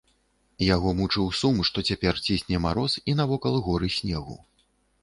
Яго 0.67 0.93
мучыў 1.01 1.27
сум, 1.41 1.61
што 1.71 1.83
цяпер 1.91 2.13
цісне 2.25 2.57
мароз 2.65 2.97
і 3.15 3.17
навокал 3.21 3.63
горы 3.71 3.97
снегу. 3.99 4.35